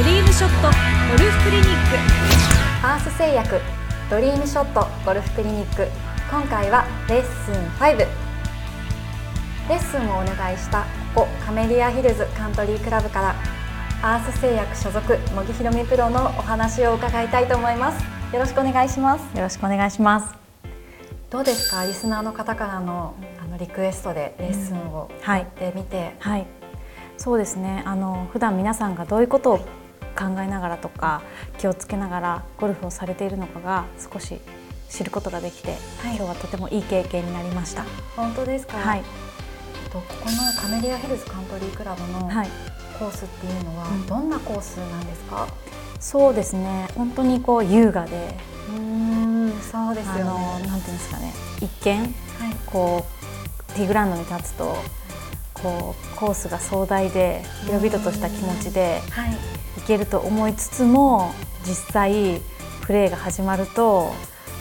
[0.00, 2.86] ドリームショットゴルフクリニック。
[2.86, 3.60] アース製薬
[4.08, 5.86] ドリームショットゴルフクリニック。
[6.30, 8.06] 今回はレッスン5レ
[9.68, 13.34] ッスンをお願いしたここカメリアヒルズカントリークラブから
[14.00, 18.02] アース製薬所属茂木ひろみプロのお話を伺いたいと思います。
[18.32, 19.36] よろしくお願いします。
[19.36, 20.34] よろしくお願いします。
[21.28, 21.84] どうですか？
[21.84, 26.46] リスナーの方からのあのリクエストでレッスンをやってみて、うん、はい、はい。
[27.18, 27.82] そうですね。
[27.84, 29.60] あの普段皆さんがどういうことを
[30.16, 31.22] 考えながらとか
[31.58, 34.38] 気をつけながらゴルフをされているのかが少し
[34.88, 35.70] 知ることができて、
[36.02, 37.84] はい、今日はとてもいい経験になりました。
[38.16, 38.76] 本当ですか？
[38.76, 39.02] はい。
[39.92, 45.48] とここのカメリアヒルズカントリークラブのコースっていうのはどんなコースなんですか、うん、
[46.00, 46.86] そうですね。
[46.94, 48.36] 本当にこう優雅で
[48.68, 50.66] うんそうですよね。
[50.66, 51.32] なんていうんですかね。
[51.60, 52.10] 一見、はい、
[52.66, 53.04] こ
[53.68, 54.76] うティーグラウンドに立つと
[55.62, 59.60] こうコースが壮大で広々とした気持ちでい。
[59.90, 61.32] けると思いつつも
[61.66, 62.40] 実際
[62.82, 64.12] プレーが始まると、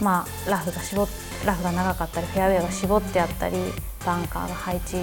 [0.00, 1.06] まあ、ラフが絞
[1.46, 3.56] ラフが長かったりフェアウェイが絞ってあったり
[4.04, 4.96] バンカーが配置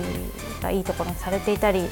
[0.62, 1.88] がいいところにされていたり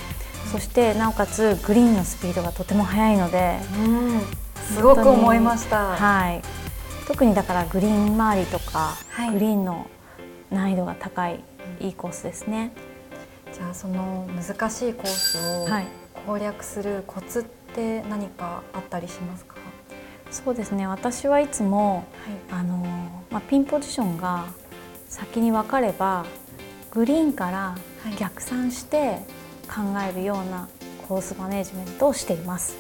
[0.52, 4.22] そしてなおかつグリーンのスピードがとても速いので、うん、
[4.76, 6.42] すごく思いました、はい、
[7.08, 9.88] 特にだからグリーン周りとか、はい、グリーンの
[10.52, 11.40] 難易度が高い
[11.80, 12.72] いいコースですね。
[13.58, 15.68] じゃあその難しいコースを
[16.28, 19.56] 攻略するコツって何かあったりしますか、
[20.30, 20.86] そうですね。
[20.86, 22.06] 私はいつも、
[22.52, 22.78] はい、あの
[23.32, 24.46] まあ、ピンポジションが
[25.10, 26.26] 先に分かれば
[26.92, 27.76] グリーンから
[28.20, 29.18] 逆算して
[29.68, 30.70] 考えるような
[31.08, 32.76] コースマネジメントをしています。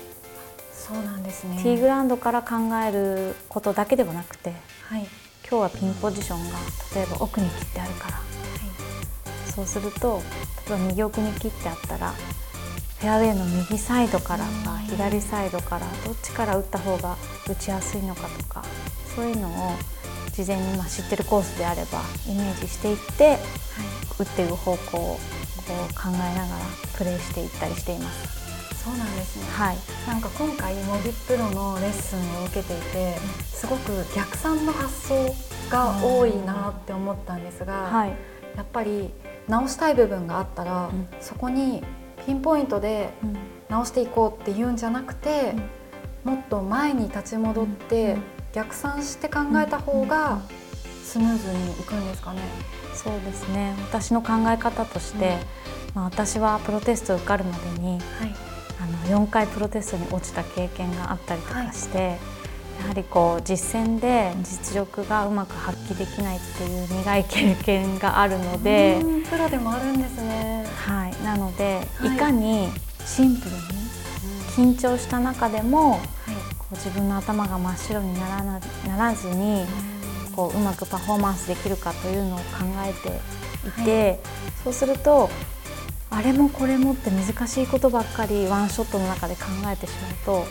[0.72, 1.58] そうなんですね。
[1.64, 2.56] ティーグラウンドから考
[2.88, 4.54] えることだけではなくて、
[4.84, 5.08] はい、
[5.50, 6.58] 今日はピンポジションが
[6.96, 8.26] 例えば奥に切ってあるから、はい、
[9.58, 10.22] そうすると
[10.70, 12.14] 例えば右奥に切ってあったら
[13.00, 17.18] フェアウェイの右サイドからか左サイドからどっちから打った方が
[17.50, 18.64] 打ちやすいのかとか
[19.16, 19.72] そういうのを
[20.32, 23.38] 事前にま知ってるコースであればイメージしていって、はい、
[24.20, 26.66] 打っている方向をこう考えながら
[26.96, 28.38] プレーしていったりしています。
[28.84, 35.36] そうなんですね、はい、なんか今回モビプロのレッスンを受けていてすごく逆算の発想
[35.70, 38.12] が多いなって思ったんですが、はい、
[38.56, 39.12] やっぱり
[39.48, 41.84] 直したい部分があったら、うん、そこに
[42.26, 43.10] ピンポイントで
[43.70, 45.54] 直していこうっていうんじゃなくて、
[46.26, 48.18] うん、もっと前に立ち戻って、
[48.54, 50.42] 逆算して考えた方が
[51.04, 52.42] スムーズにいくんですかね。
[52.94, 53.76] そうですね。
[53.90, 55.38] 私の考え方として、
[55.94, 58.02] まあ、私はプロテスト受かるまでに、はい。
[58.80, 62.20] あの4回プロテストに落ちた経験があったりとかして、はい、
[62.80, 69.00] やはりこう実践で実力がうまく発揮できないっていう苦い経験があるので
[69.30, 72.70] プロでもあるんですね、はい、なので、はい、いかに
[73.06, 73.58] シンプルに
[74.56, 76.00] 緊張した中でも、はい、
[76.58, 79.66] こう自分の頭が真っ白にならなならずに、
[80.36, 82.44] こううまくパフォーマンスできるかというのを考
[82.84, 84.20] えていて、
[84.64, 85.30] そうすると
[86.10, 90.46] あれもこれもって難しいことばっかりワンショットの中で考えてしまうと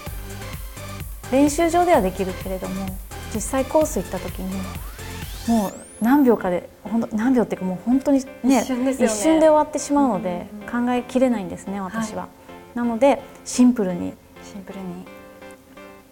[1.30, 2.86] 練習場ではできるけれども
[3.34, 4.54] 実際コース行った時に
[5.48, 12.22] もう何秒かで本当何秒っていうかもう本当にね、一瞬ね、一瞬で終わってしまうので、考えきれないんですね私は。
[12.22, 12.28] は
[12.74, 14.12] い、なのでシンプルに
[14.44, 15.16] シンプルに。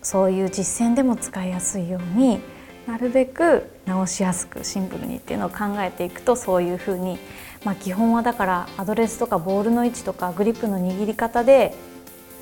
[0.05, 2.39] そういう実践でも使いやすいように
[2.87, 7.19] なるべく直しやすくシンプルにっていうのを考えていくとそういうふうに、
[7.65, 11.75] まあ、基本はだからアドレスとかボールの位置とかグリップの握り方で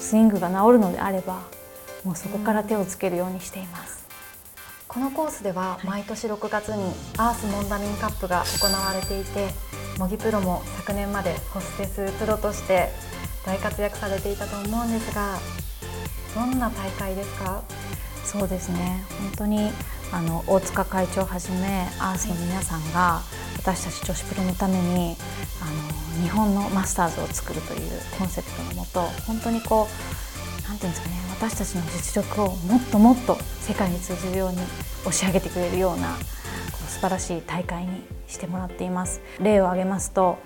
[0.00, 1.42] スイングが治るのであれば
[2.04, 4.02] もうそこから手をつけるようにしています。
[4.88, 9.48] このコースでは毎年6月にアースモンダミンカップが行われていて
[9.98, 12.90] 模擬プロも昨年までホステスプロとして
[13.46, 15.38] 大活躍されていたと思うんですが
[16.34, 17.62] どんな大会ですか？
[18.24, 19.04] そうですね。
[19.20, 19.70] 本当に
[20.12, 23.22] あの大塚会長をはじめアースの皆さんが
[23.56, 25.16] 私たち女子プロのために
[25.62, 27.80] あの日本のマスターズを作るという
[28.18, 34.58] コンセプトのもと本当にこう何て言うんですかね私たちの実力をもっともっと世界に通じるように
[35.04, 39.20] 押し上げてくれるようなこう素晴らしい大会にしてもらっています。
[39.40, 40.38] 例を挙げますと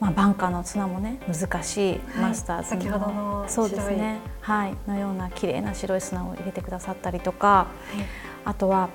[0.00, 8.04] まあ、バンカーの綱もね難しいマスターズの、先ほどのそうですねはいのような綺麗な白い砂を入れてくださったりとか、はい、
[8.44, 8.90] あとは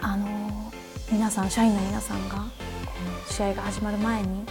[0.00, 0.72] あの
[1.12, 2.46] 皆さん社員の皆さんが
[3.28, 4.44] 試合が始まる前に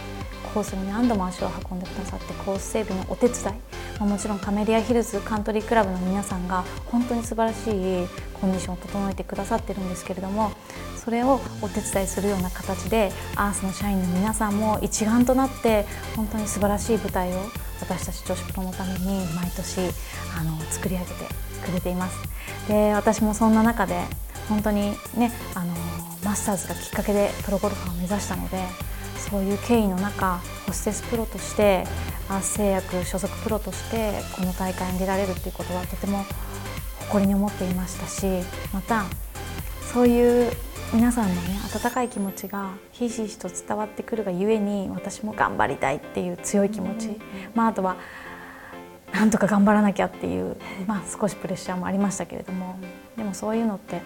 [0.54, 3.54] コースに何度も足を運んでくださってコース整備のお手伝い、まあ、
[4.04, 8.08] もちろんカメリアヒルズカントリークラブの皆さんが本当に素晴らしい
[8.40, 10.52] コンディションを整えてくださってるんですけれども
[10.96, 15.84] それをお手伝いするような形でアースの社員の皆さんも一丸となって
[16.14, 17.40] 本当に素晴らしい舞台を
[17.80, 19.80] 私たち女子プロのために毎年
[20.38, 21.12] あの作り上げて
[21.64, 22.16] くれています。
[22.68, 24.04] で私もそんな中で
[24.48, 25.74] 本当にねあの
[26.24, 28.62] マスターズがきっかけでプロゴルファーを目指したので
[29.30, 31.84] そういう経緯の中ホステスプロとして
[32.42, 36.24] 製薬所属プロとしてこの大会に出られるっていうことはとても
[37.00, 38.26] 誇りに思っていましたし
[38.72, 39.04] また
[39.92, 40.52] そういう
[40.92, 47.18] 皆さんのね温かい気持ちがひしひしと伝わってくるがゆえに私も頑張りたいっていう強い気持ち、
[47.54, 47.96] まあ、あとは
[49.12, 52.78] なんとか頑張らなきゃっていう、まあ、少しプレッシャーもありましたけれども。
[53.18, 54.00] でもそういうのって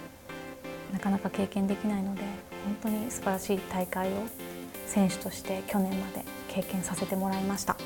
[0.92, 2.22] なかなか経験できないので
[2.64, 4.12] 本当に素晴らしい大会を
[4.86, 7.76] 選手として去年まで経験させてもらいました。